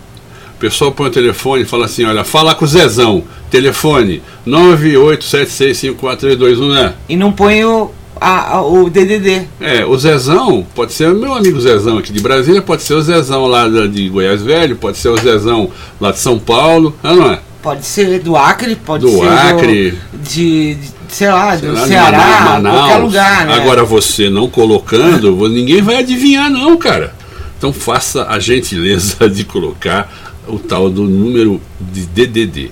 O 0.56 0.58
pessoal 0.58 0.90
põe 0.92 1.08
o 1.08 1.12
telefone 1.12 1.62
e 1.62 1.66
fala 1.66 1.84
assim, 1.84 2.04
olha, 2.04 2.24
fala 2.24 2.54
com 2.54 2.64
o 2.64 2.68
Zezão. 2.68 3.22
Telefone 3.50 4.22
987654321, 4.46 6.74
né? 6.74 6.94
E 7.08 7.16
não 7.16 7.32
põe 7.32 7.64
o, 7.64 7.90
a- 8.20 8.56
a- 8.56 8.62
o 8.62 8.88
DDD. 8.88 9.42
É, 9.60 9.84
o 9.84 9.96
Zezão, 9.98 10.66
pode 10.74 10.92
ser 10.92 11.10
o 11.10 11.14
meu 11.14 11.34
amigo 11.34 11.60
Zezão 11.60 11.98
aqui 11.98 12.12
de 12.12 12.20
Brasília, 12.20 12.62
pode 12.62 12.82
ser 12.82 12.94
o 12.94 13.02
Zezão 13.02 13.46
lá 13.46 13.68
de 13.68 14.08
Goiás 14.08 14.42
Velho, 14.42 14.76
pode 14.76 14.98
ser 14.98 15.08
o 15.10 15.16
Zezão 15.16 15.70
lá 16.00 16.10
de 16.10 16.18
São 16.18 16.38
Paulo, 16.38 16.94
ah, 17.02 17.14
não 17.14 17.30
é? 17.32 17.38
Pode 17.62 17.84
ser 17.84 18.20
do 18.20 18.36
Acre, 18.36 18.76
pode 18.76 19.04
Do 19.04 19.10
ser 19.18 19.28
Acre. 19.28 19.90
do, 20.12 20.18
de, 20.22 20.74
de- 20.76 20.88
sei 21.08 21.28
lá, 21.28 21.56
do 21.56 21.72
lá, 21.72 21.82
de 21.82 21.88
Ceará, 21.88 22.44
Mana- 22.60 22.70
qualquer 22.70 22.96
lugar, 22.98 23.46
né? 23.46 23.54
Agora 23.54 23.84
você 23.84 24.30
não 24.30 24.48
colocando, 24.48 25.36
ninguém 25.50 25.82
vai 25.82 25.96
adivinhar 25.96 26.48
não, 26.50 26.76
cara. 26.76 27.12
Então 27.58 27.72
faça 27.72 28.26
a 28.28 28.38
gentileza 28.38 29.28
de 29.32 29.42
colocar 29.44 30.12
o 30.46 30.58
tal 30.58 30.88
do 30.90 31.04
número 31.04 31.60
de 31.80 32.06
DDD. 32.06 32.70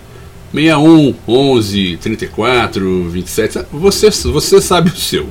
61 0.52 1.14
11 1.26 1.98
34 2.00 3.08
27, 3.10 3.58
você, 3.72 4.08
você 4.10 4.60
sabe 4.60 4.90
o 4.90 4.96
seu. 4.96 5.28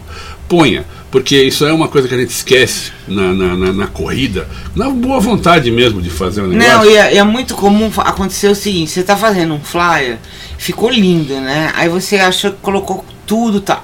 Ponha, 0.50 0.86
porque 1.10 1.42
isso 1.42 1.66
é 1.66 1.72
uma 1.72 1.88
coisa 1.88 2.08
que 2.10 2.14
a 2.14 2.18
gente 2.18 2.32
esquece 2.32 2.92
na, 3.08 3.34
na, 3.34 3.56
na- 3.56 3.74
na 3.74 3.88
corrida, 3.88 4.48
na 4.76 4.90
boa 4.90 5.22
vontade 5.22 5.72
mesmo 5.72 6.02
de 6.02 6.10
fazer 6.10 6.42
o 6.42 6.48
negócio. 6.48 6.70
Não, 6.74 6.86
e 6.86 6.96
é, 6.98 7.16
é 7.18 7.24
muito 7.24 7.56
comum 7.56 7.90
acontecer 8.00 8.50
o 8.50 8.56
seguinte, 8.56 8.92
você 8.92 9.02
tá 9.02 9.16
fazendo 9.16 9.54
um 9.54 9.62
flyer, 9.62 10.18
ficou 10.58 10.90
lindo, 10.92 11.34
né? 11.40 11.72
Aí 11.76 11.88
você 11.88 12.18
achou 12.18 12.52
que 12.52 12.58
colocou 12.62 13.06
tudo 13.26 13.62
tal. 13.62 13.84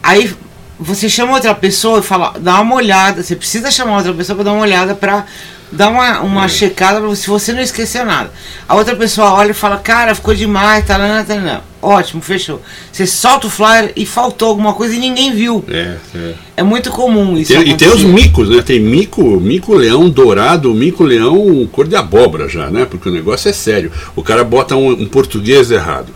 Aí 0.00 0.30
você 0.78 1.08
chama 1.08 1.32
outra 1.34 1.54
pessoa 1.54 1.98
e 2.00 2.02
fala, 2.02 2.34
dá 2.38 2.60
uma 2.60 2.76
olhada, 2.76 3.22
você 3.22 3.34
precisa 3.34 3.70
chamar 3.70 3.96
outra 3.96 4.12
pessoa 4.12 4.36
para 4.36 4.44
dar 4.44 4.52
uma 4.52 4.62
olhada 4.62 4.94
pra 4.94 5.24
dar 5.70 5.88
uma, 5.90 6.20
uma 6.20 6.44
É. 6.46 6.48
checada 6.48 7.00
pra, 7.00 7.14
se 7.14 7.26
você 7.26 7.52
não 7.52 7.60
esqueceu 7.60 8.04
nada. 8.06 8.30
A 8.66 8.74
outra 8.74 8.96
pessoa 8.96 9.32
olha 9.34 9.50
e 9.50 9.54
fala, 9.54 9.76
cara, 9.76 10.14
ficou 10.14 10.34
demais, 10.34 10.86
tá, 10.86 10.98
tá, 10.98 11.24
tá, 11.24 11.34
tá. 11.40 11.60
Ótimo, 11.82 12.22
fechou. 12.22 12.60
Você 12.90 13.06
solta 13.06 13.46
o 13.46 13.50
flyer 13.50 13.92
e 13.94 14.06
faltou 14.06 14.48
alguma 14.48 14.72
coisa 14.72 14.94
e 14.94 14.98
ninguém 14.98 15.32
viu. 15.34 15.62
É, 15.68 15.96
é. 16.14 16.34
É 16.58 16.62
muito 16.62 16.90
comum 16.90 17.36
isso. 17.36 17.52
Tem- 17.52 17.68
e 17.70 17.76
tem 17.76 17.88
os 17.88 18.02
micos, 18.02 18.48
né? 18.48 18.62
Tem 18.62 18.80
mico, 18.80 19.22
mico-leão 19.38 20.08
dourado, 20.08 20.72
mico-leão 20.74 21.68
cor 21.70 21.86
de 21.86 21.94
abóbora 21.96 22.48
já, 22.48 22.70
né? 22.70 22.84
Porque 22.88 23.08
o 23.08 23.12
negócio 23.12 23.48
é 23.48 23.52
sério. 23.52 23.92
O 24.16 24.22
cara 24.22 24.42
bota 24.44 24.74
um, 24.74 24.88
um 24.90 25.06
português 25.06 25.70
errado. 25.70 26.12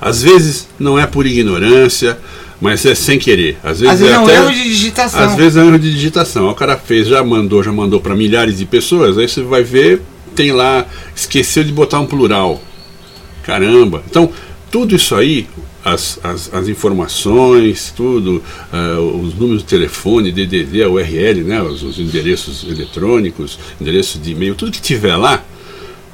Às 0.00 0.22
vezes 0.22 0.68
não 0.78 0.98
é 0.98 1.06
por 1.06 1.26
ignorância, 1.26 2.18
mas 2.60 2.84
é 2.84 2.94
sem 2.94 3.18
querer. 3.18 3.58
Às 3.62 3.80
vezes, 3.80 3.94
Às 3.94 4.00
vezes 4.00 4.14
é 4.14 4.16
é 4.16 4.20
um 4.20 4.24
até, 4.24 4.34
erro 4.36 4.52
de 4.52 4.62
digitação. 4.62 5.20
Às 5.20 5.34
vezes 5.34 5.56
é 5.56 5.62
um 5.62 5.68
erro 5.68 5.78
de 5.78 5.90
digitação. 5.90 6.48
O 6.48 6.54
cara 6.54 6.76
fez, 6.76 7.08
já 7.08 7.22
mandou, 7.22 7.62
já 7.62 7.72
mandou 7.72 8.00
para 8.00 8.14
milhares 8.14 8.58
de 8.58 8.64
pessoas, 8.64 9.18
aí 9.18 9.28
você 9.28 9.42
vai 9.42 9.62
ver, 9.62 10.02
tem 10.34 10.52
lá, 10.52 10.86
esqueceu 11.14 11.64
de 11.64 11.72
botar 11.72 12.00
um 12.00 12.06
plural. 12.06 12.60
Caramba. 13.42 14.02
Então, 14.08 14.30
tudo 14.70 14.96
isso 14.96 15.14
aí, 15.14 15.46
as, 15.84 16.18
as, 16.22 16.52
as 16.52 16.68
informações, 16.68 17.92
tudo, 17.96 18.42
ah, 18.72 18.98
os 19.00 19.34
números 19.34 19.62
de 19.62 19.68
telefone, 19.68 20.32
DDD, 20.32 20.82
a 20.82 20.88
URL, 20.88 21.44
né, 21.44 21.62
os, 21.62 21.82
os 21.82 21.98
endereços 21.98 22.64
eletrônicos, 22.68 23.58
endereço 23.80 24.18
de 24.18 24.32
e-mail, 24.32 24.54
tudo 24.56 24.72
que 24.72 24.80
tiver 24.80 25.16
lá, 25.16 25.44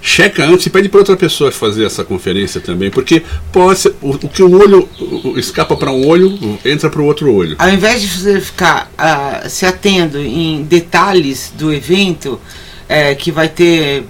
checa 0.05 0.45
antes 0.45 0.67
e 0.67 0.71
pede 0.71 0.89
para 0.89 0.99
outra 0.99 1.17
pessoa 1.17 1.53
fazer 1.53 1.85
essa 1.87 2.03
conferência 2.03 2.61
também, 2.61 2.91
porque 2.91 3.23
pode 3.53 3.79
ser, 3.79 3.95
o, 4.03 4.11
o 4.11 4.19
que 4.29 4.43
um 4.43 4.55
olho 4.61 4.89
o- 5.01 5.39
escapa 5.39 5.77
para 5.77 5.93
um 5.93 6.05
olho, 6.07 6.37
entra 6.65 6.91
para 6.91 7.01
o 7.01 7.05
outro 7.05 7.33
olho. 7.33 7.55
Ao 7.59 7.71
invés 7.71 8.01
de 8.03 8.09
você 8.09 8.41
ficar 8.41 8.91
ah, 8.99 9.45
se 9.49 9.65
atendo 9.65 10.19
em 10.19 10.65
detalhes 10.65 11.53
do 11.57 11.73
evento, 11.73 12.41
eh, 12.89 13.15
que 13.15 13.31
vai 13.31 13.49
ter. 13.49 14.05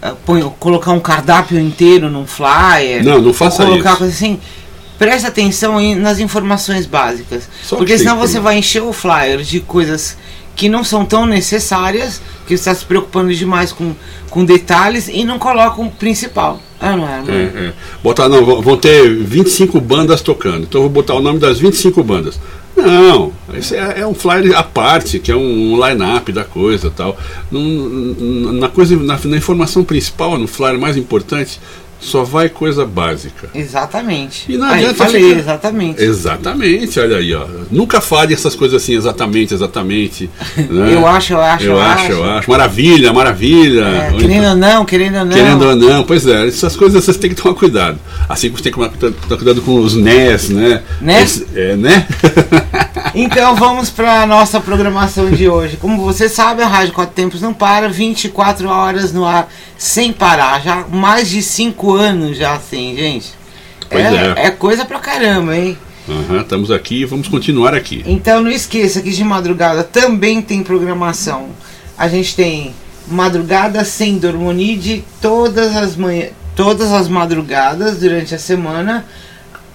ah, 0.00 0.14
põe- 0.24 0.42
colocar 0.58 0.92
um 0.92 1.00
cardápio 1.00 1.60
inteiro 1.60 2.08
num 2.10 2.26
flyer. 2.26 3.04
Não, 3.04 3.20
não 3.20 3.34
faça 3.34 3.64
colocar 3.66 3.90
isso. 3.90 3.98
coisa 3.98 4.12
assim. 4.14 4.40
Preste 4.98 5.26
atenção 5.26 5.78
em- 5.80 5.94
nas 5.96 6.20
informações 6.20 6.86
básicas. 6.86 7.48
Só 7.62 7.76
porque 7.76 7.92
que 7.92 7.98
senão 7.98 8.16
você 8.16 8.40
vai 8.40 8.56
encher 8.58 8.82
o 8.82 8.92
flyer 8.92 9.42
de 9.42 9.60
coisas 9.60 10.16
que 10.56 10.68
não 10.68 10.84
são 10.84 11.04
tão 11.04 11.26
necessárias, 11.26 12.20
que 12.46 12.54
está 12.54 12.74
se 12.74 12.84
preocupando 12.84 13.34
demais 13.34 13.72
com, 13.72 13.92
com 14.30 14.44
detalhes 14.44 15.08
e 15.08 15.24
não 15.24 15.38
coloca 15.38 15.80
o 15.80 15.90
principal. 15.90 16.60
Ah, 16.80 16.96
não 16.96 17.08
é? 17.08 17.22
Não 17.22 17.34
é? 17.34 17.36
É, 17.36 17.66
é. 17.68 17.72
Botar, 18.02 18.28
não, 18.28 18.62
vão- 18.62 18.76
ter 18.76 19.08
25 19.14 19.80
bandas 19.80 20.20
tocando. 20.20 20.62
Então 20.64 20.80
vou 20.82 20.90
botar 20.90 21.14
o 21.14 21.20
nome 21.20 21.38
das 21.38 21.58
25 21.58 22.02
bandas. 22.02 22.38
Não, 22.76 23.32
isso 23.56 23.72
é, 23.74 24.00
é 24.00 24.06
um 24.06 24.14
flyer 24.14 24.56
à 24.58 24.62
parte, 24.62 25.20
que 25.20 25.30
é 25.30 25.36
um 25.36 25.76
line-up 25.86 26.30
da 26.32 26.44
coisa 26.44 26.90
tal. 26.94 27.16
Não- 27.50 27.62
na, 28.52 28.68
coisa 28.68 28.96
na, 28.96 29.18
na 29.24 29.36
informação 29.36 29.84
principal, 29.84 30.36
no 30.38 30.46
flyer 30.48 30.78
mais 30.78 30.96
importante, 30.96 31.60
só 32.04 32.22
vai 32.24 32.48
coisa 32.48 32.84
básica. 32.86 33.48
Exatamente. 33.54 34.52
E 34.52 34.56
não 34.56 34.66
Aí, 34.66 34.80
adianta 34.84 35.04
falei, 35.04 35.22
ficar- 35.28 35.38
exatamente. 35.40 36.02
Exatamente, 36.02 37.00
olha 37.00 37.16
aí, 37.16 37.34
ó. 37.34 37.46
Nunca 37.70 38.00
fale 38.00 38.34
essas 38.34 38.54
coisas 38.54 38.82
assim, 38.82 38.94
exatamente, 38.94 39.54
exatamente. 39.54 40.30
né? 40.56 40.94
Eu 40.94 41.06
acho, 41.06 41.32
eu 41.32 41.40
acho, 41.40 41.64
eu 41.64 41.72
eu 41.72 41.80
acho, 41.80 42.02
acho. 42.04 42.12
eu 42.12 42.24
acho. 42.24 42.50
Maravilha, 42.50 43.12
maravilha. 43.12 43.80
É, 43.84 44.10
Ou 44.12 44.18
querendo 44.18 44.36
então- 44.38 44.50
ou 44.50 44.56
não, 44.56 44.84
querendo 44.84 45.18
ou 45.18 45.24
não. 45.24 45.32
Querendo 45.32 45.62
ou 45.66 45.76
não, 45.76 46.04
pois 46.04 46.26
é, 46.26 46.46
essas 46.46 46.76
coisas 46.76 47.04
vocês 47.04 47.16
têm 47.16 47.30
que 47.30 47.36
tomar 47.40 47.54
cuidado. 47.54 47.98
Assim 48.28 48.48
como 48.50 48.58
você 48.58 48.64
tem 48.64 48.72
que 48.72 48.78
tomar 48.98 49.36
cuidado, 49.36 49.62
com 49.62 49.78
os 49.80 49.94
NES, 49.94 50.48
né? 50.50 50.82
Né? 51.00 51.22
Esse- 51.22 51.46
é, 51.54 51.76
né? 51.76 52.06
Então 53.14 53.54
vamos 53.54 53.90
para 53.90 54.22
a 54.22 54.26
nossa 54.26 54.60
programação 54.60 55.30
de 55.30 55.48
hoje. 55.48 55.76
Como 55.76 56.02
você 56.02 56.28
sabe, 56.28 56.62
a 56.62 56.66
Rádio 56.66 56.92
Quatro 56.92 57.14
Tempos 57.14 57.40
não 57.40 57.54
para, 57.54 57.88
24 57.88 58.68
horas 58.68 59.12
no 59.12 59.24
ar, 59.24 59.48
sem 59.78 60.12
parar. 60.12 60.60
Já 60.60 60.84
mais 60.90 61.30
de 61.30 61.40
5 61.40 61.92
anos 61.92 62.36
já 62.36 62.54
assim, 62.54 62.96
gente. 62.96 63.32
Pois 63.88 64.04
é. 64.04 64.46
é 64.46 64.50
coisa 64.50 64.84
pra 64.84 64.98
caramba, 64.98 65.56
hein? 65.56 65.78
Aham, 66.08 66.40
estamos 66.40 66.72
aqui 66.72 67.02
e 67.02 67.04
vamos 67.04 67.28
continuar 67.28 67.72
aqui. 67.72 68.02
Então 68.04 68.42
não 68.42 68.50
esqueça 68.50 69.00
que 69.00 69.12
de 69.12 69.22
madrugada 69.22 69.84
também 69.84 70.42
tem 70.42 70.64
programação. 70.64 71.50
A 71.96 72.08
gente 72.08 72.34
tem 72.34 72.74
madrugada 73.06 73.84
sem 73.84 74.18
dormonide 74.18 75.04
todas 75.22 75.76
as 75.76 75.94
manhãs, 75.94 76.32
todas 76.56 76.92
as 76.92 77.06
madrugadas 77.06 77.98
durante 77.98 78.34
a 78.34 78.38
semana, 78.40 79.04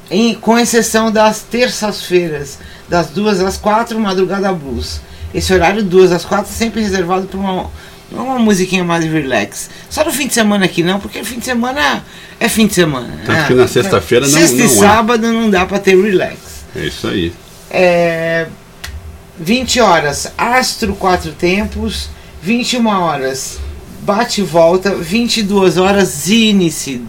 em, 0.10 0.34
com 0.36 0.58
exceção 0.58 1.12
das 1.12 1.42
terças-feiras, 1.42 2.58
das 2.88 3.08
duas 3.08 3.40
às 3.40 3.58
quatro, 3.58 4.00
madrugada 4.00 4.52
blues. 4.52 5.02
Esse 5.34 5.54
horário 5.54 5.84
duas 5.84 6.12
às 6.12 6.26
quatro 6.26 6.52
sempre 6.52 6.82
reservado 6.82 7.28
para 7.28 7.40
uma 7.40 7.70
uma 8.12 8.40
musiquinha 8.40 8.84
mais 8.84 9.06
relax. 9.06 9.70
Só 9.90 10.04
no 10.04 10.12
fim 10.12 10.28
de 10.28 10.34
semana 10.34 10.66
aqui 10.66 10.82
não, 10.84 11.00
porque 11.00 11.24
fim 11.24 11.40
de 11.40 11.46
semana 11.46 12.04
é 12.40 12.50
fim 12.50 12.68
de 12.68 12.74
semana. 12.74 13.08
Tanto 13.26 13.32
né? 13.32 13.48
que 13.48 13.54
na 13.54 13.68
sexta-feira 13.68 14.28
não- 14.28 14.40
Sexta 14.40 14.56
e 14.56 14.60
não 14.60 14.66
há. 14.66 14.70
sábado 14.70 15.28
não 15.32 15.50
dá 15.50 15.66
para 15.66 15.80
ter 15.80 15.96
relax. 16.02 16.38
É 16.76 16.86
isso 16.86 17.08
aí. 17.08 17.32
É, 17.70 18.48
20 19.40 19.80
horas 19.80 20.32
Astro 20.38 20.96
Quatro 20.96 21.32
Tempos, 21.32 22.10
21 22.42 22.88
horas 22.88 23.60
Bate 24.02 24.42
e 24.42 24.44
Volta, 24.44 24.96
22 24.96 25.78
horas 25.78 26.08
Zinice, 26.10 27.04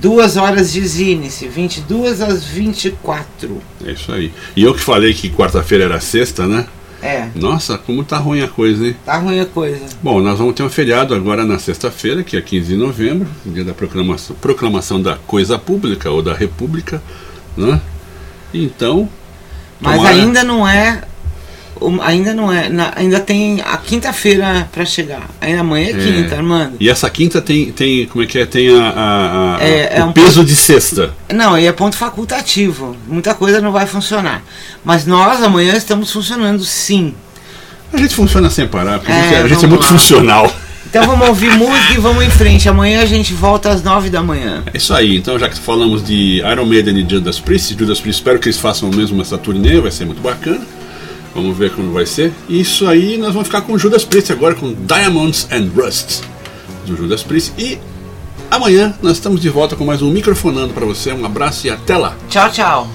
2 0.00 0.36
horas 0.36 0.72
de 0.72 0.86
Zinice, 0.86 1.46
22 1.48 2.20
às 2.20 2.44
24. 2.44 3.60
É 3.84 3.92
isso 3.92 4.12
aí. 4.12 4.32
E 4.56 4.62
eu 4.62 4.74
que 4.74 4.80
falei 4.80 5.12
que 5.14 5.28
quarta-feira 5.30 5.84
era 5.84 6.00
sexta, 6.00 6.46
né? 6.46 6.66
É, 7.02 7.28
Nossa, 7.34 7.78
como 7.78 8.04
tá 8.04 8.18
ruim 8.18 8.42
a 8.42 8.48
coisa, 8.48 8.86
hein? 8.86 8.94
tá 9.06 9.16
ruim 9.16 9.40
a 9.40 9.46
coisa. 9.46 9.80
Bom, 10.02 10.20
nós 10.20 10.38
vamos 10.38 10.54
ter 10.54 10.62
um 10.62 10.68
feriado 10.68 11.14
agora 11.14 11.46
na 11.46 11.58
sexta-feira, 11.58 12.22
que 12.22 12.36
é 12.36 12.42
15 12.42 12.66
de 12.68 12.76
novembro, 12.76 13.26
dia 13.46 13.64
da 13.64 13.72
proclamação, 13.72 14.36
proclamação 14.38 15.00
da 15.00 15.16
coisa 15.16 15.58
pública 15.58 16.10
ou 16.10 16.22
da 16.22 16.34
república, 16.34 17.02
né? 17.56 17.80
Então, 18.52 19.08
Mas 19.80 19.96
tomara- 19.96 20.14
ainda 20.14 20.44
não 20.44 20.68
é. 20.68 21.02
Ainda 22.02 22.34
não 22.34 22.52
é. 22.52 22.68
na- 22.68 22.92
ainda 22.94 23.18
tem 23.20 23.60
a 23.64 23.76
quinta-feira 23.76 24.68
pra 24.70 24.84
chegar. 24.84 25.22
Ainda 25.40 25.60
amanhã 25.60 25.88
é 25.88 25.92
quinta, 25.94 26.36
Armando. 26.36 26.76
E 26.78 26.88
essa 26.90 27.08
quinta 27.08 27.40
tem, 27.40 27.72
tem 27.72 28.06
como 28.06 28.22
é 28.22 28.26
que 28.26 28.38
é? 28.38 28.44
Tem 28.46 28.68
a, 28.68 28.88
a- 28.88 29.56
a- 29.56 29.62
É- 29.64 29.98
é 29.98 30.04
um 30.04 30.12
peso 30.12 30.44
de 30.44 30.54
sexta. 30.54 31.14
Não, 31.32 31.58
e 31.58 31.66
é 31.66 31.72
ponto 31.72 31.96
facultativo. 31.96 32.96
Muita 33.08 33.34
coisa 33.34 33.60
não 33.60 33.72
vai 33.72 33.86
funcionar. 33.86 34.42
Mas 34.84 35.06
nós 35.06 35.42
amanhã 35.42 35.74
estamos 35.74 36.12
funcionando 36.12 36.62
sim. 36.64 37.14
A 37.92 37.96
gente 37.96 38.14
funciona 38.14 38.50
sem 38.50 38.68
parar, 38.68 38.98
porque 38.98 39.10
a 39.12 39.16
É, 39.16 39.22
gente, 39.22 39.30
gente 39.30 39.42
é 39.42 39.46
vamos 39.54 39.68
muito 39.70 39.82
lá. 39.82 39.88
funcional. 39.88 40.52
Então 40.86 41.06
vamos 41.06 41.28
ouvir 41.28 41.56
música 41.56 41.92
e 41.94 41.98
vamos 41.98 42.24
em 42.24 42.30
frente. 42.30 42.68
Amanhã 42.68 43.00
a 43.00 43.06
gente 43.06 43.32
volta 43.32 43.68
às 43.70 43.82
nove 43.82 44.10
da 44.10 44.22
manhã. 44.22 44.62
É 44.72 44.76
isso 44.76 44.92
aí, 44.92 45.16
então 45.16 45.38
já 45.38 45.48
que 45.48 45.58
falamos 45.58 46.04
de 46.04 46.38
Iron 46.38 46.64
Maiden 46.66 46.98
e 46.98 47.08
Judas 47.08 47.38
Priest, 47.38 47.76
Judas 47.78 48.00
Priest, 48.00 48.20
espero 48.20 48.38
que 48.40 48.48
eles 48.48 48.58
façam 48.58 48.90
mesmo 48.90 49.20
essa 49.22 49.38
turnê, 49.38 49.80
vai 49.80 49.90
ser 49.92 50.04
muito 50.04 50.20
bacana. 50.20 50.60
Vamos 51.34 51.56
ver 51.56 51.72
como 51.74 51.92
vai 51.92 52.06
ser. 52.06 52.32
Isso 52.48 52.86
aí, 52.88 53.16
nós 53.16 53.32
vamos 53.32 53.48
ficar 53.48 53.62
com 53.62 53.78
Judas 53.78 54.04
Priest 54.04 54.32
agora, 54.32 54.54
com 54.54 54.74
Diamonds 54.74 55.48
and 55.50 55.70
Rust, 55.74 56.22
do 56.86 56.96
Judas 56.96 57.22
Priest. 57.22 57.52
E 57.56 57.78
amanhã 58.50 58.94
nós 59.02 59.12
estamos 59.12 59.40
de 59.40 59.48
volta 59.48 59.76
com 59.76 59.84
mais 59.84 60.02
um 60.02 60.10
Microfonando 60.10 60.72
para 60.74 60.86
você. 60.86 61.12
Um 61.12 61.24
abraço 61.24 61.66
e 61.66 61.70
até 61.70 61.96
lá. 61.96 62.16
Tchau, 62.28 62.50
tchau. 62.50 62.88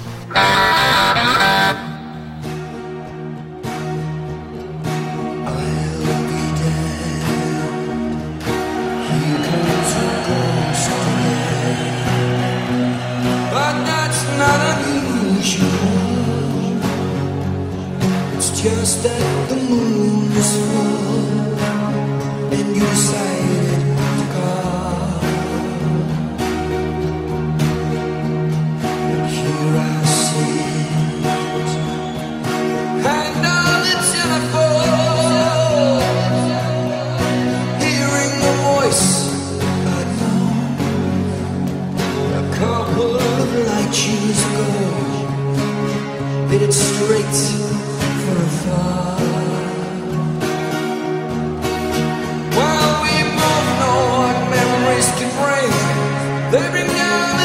Every 56.57 56.83
now 56.85 57.44